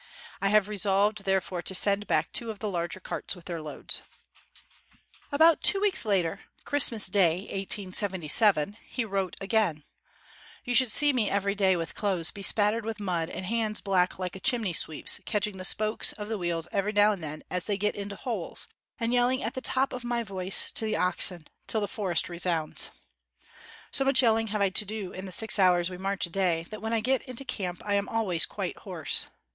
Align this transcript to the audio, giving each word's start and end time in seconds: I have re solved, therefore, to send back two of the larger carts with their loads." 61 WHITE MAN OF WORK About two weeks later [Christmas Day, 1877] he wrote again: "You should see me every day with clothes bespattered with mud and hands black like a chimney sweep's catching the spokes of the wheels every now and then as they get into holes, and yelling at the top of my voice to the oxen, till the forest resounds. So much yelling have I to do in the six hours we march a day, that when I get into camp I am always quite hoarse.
I 0.41 0.47
have 0.49 0.67
re 0.67 0.77
solved, 0.77 1.25
therefore, 1.25 1.61
to 1.61 1.75
send 1.75 2.07
back 2.07 2.33
two 2.33 2.49
of 2.49 2.57
the 2.57 2.71
larger 2.71 2.99
carts 2.99 3.35
with 3.35 3.45
their 3.45 3.61
loads." 3.61 4.01
61 4.47 4.49
WHITE 4.49 4.59
MAN 4.59 4.65
OF 4.97 5.11
WORK 5.11 5.35
About 5.59 5.63
two 5.63 5.79
weeks 5.79 6.05
later 6.05 6.39
[Christmas 6.65 7.05
Day, 7.05 7.35
1877] 7.41 8.77
he 8.87 9.05
wrote 9.05 9.35
again: 9.39 9.83
"You 10.65 10.73
should 10.73 10.91
see 10.91 11.13
me 11.13 11.29
every 11.29 11.53
day 11.53 11.75
with 11.75 11.93
clothes 11.93 12.31
bespattered 12.31 12.83
with 12.83 12.99
mud 12.99 13.29
and 13.29 13.45
hands 13.45 13.79
black 13.79 14.17
like 14.17 14.35
a 14.35 14.39
chimney 14.39 14.73
sweep's 14.73 15.19
catching 15.25 15.57
the 15.57 15.63
spokes 15.63 16.13
of 16.13 16.29
the 16.29 16.39
wheels 16.39 16.67
every 16.71 16.93
now 16.93 17.11
and 17.11 17.21
then 17.21 17.43
as 17.51 17.65
they 17.65 17.77
get 17.77 17.93
into 17.95 18.15
holes, 18.15 18.67
and 18.99 19.13
yelling 19.13 19.43
at 19.43 19.53
the 19.53 19.61
top 19.61 19.93
of 19.93 20.03
my 20.03 20.23
voice 20.23 20.71
to 20.71 20.83
the 20.83 20.97
oxen, 20.97 21.47
till 21.67 21.79
the 21.81 21.87
forest 21.87 22.27
resounds. 22.27 22.89
So 23.91 24.03
much 24.03 24.23
yelling 24.23 24.47
have 24.47 24.61
I 24.63 24.69
to 24.69 24.83
do 24.83 25.11
in 25.11 25.27
the 25.27 25.31
six 25.31 25.59
hours 25.59 25.91
we 25.91 25.99
march 25.99 26.25
a 26.25 26.31
day, 26.31 26.65
that 26.71 26.81
when 26.81 26.91
I 26.91 27.01
get 27.01 27.21
into 27.29 27.45
camp 27.45 27.83
I 27.85 27.93
am 27.93 28.09
always 28.09 28.47
quite 28.47 28.77
hoarse. 28.79 29.27